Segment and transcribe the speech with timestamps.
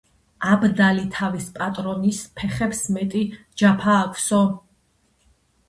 [0.53, 3.23] აბდალი თავის პატრონის ფეხებს მეტი
[3.63, 4.43] ჯაფა აქვსო